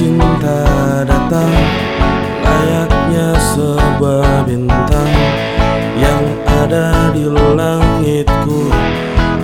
[0.00, 0.64] Cinta
[1.04, 1.52] datang
[2.40, 5.12] Layaknya sebuah bintang
[6.00, 8.72] Yang ada di langitku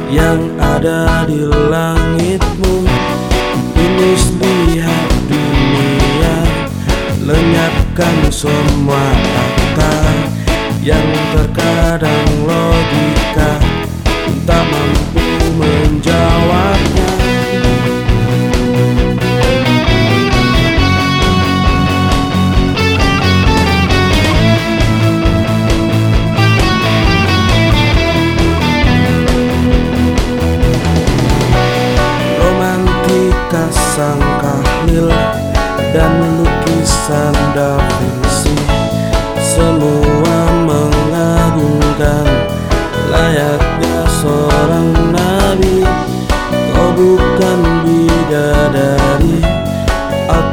[0.08, 2.88] Yang ada di langitmu.
[3.76, 6.36] Tulus lihat dunia
[7.20, 9.96] Lenyapkan semua kata
[10.80, 12.35] Yang terkadang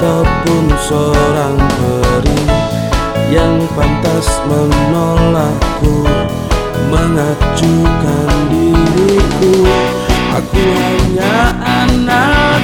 [0.03, 2.43] Ataupun seorang peri
[3.31, 6.03] Yang pantas menolakku
[6.91, 9.63] Mengacukan diriku.
[10.35, 12.62] Aku hanya anak